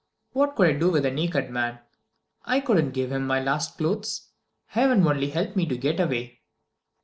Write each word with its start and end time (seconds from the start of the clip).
What 0.33 0.55
could 0.55 0.67
I 0.67 0.73
do 0.73 0.89
with 0.89 1.05
a 1.05 1.11
naked 1.11 1.51
man? 1.51 1.77
I 2.43 2.59
couldn't 2.59 2.89
give 2.95 3.11
him 3.11 3.27
my 3.27 3.39
last 3.39 3.77
clothes. 3.77 4.29
Heaven 4.65 5.05
only 5.07 5.29
help 5.29 5.55
me 5.55 5.67
to 5.67 5.77
get 5.77 5.99
away!" 5.99 6.39